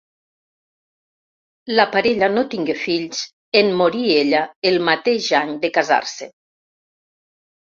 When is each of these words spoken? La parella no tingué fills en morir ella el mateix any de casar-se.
La 1.79 1.85
parella 1.95 2.29
no 2.37 2.43
tingué 2.53 2.75
fills 2.85 3.19
en 3.61 3.69
morir 3.83 4.07
ella 4.15 4.41
el 4.71 4.79
mateix 4.89 5.29
any 5.43 5.53
de 5.69 5.73
casar-se. 5.77 6.31